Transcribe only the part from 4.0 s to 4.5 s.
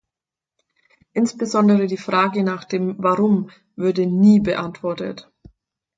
"„nie